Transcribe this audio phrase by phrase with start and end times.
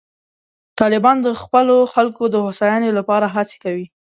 [0.79, 3.85] طالبان د خپلو خلکو د هوساینې لپاره هڅې کوي.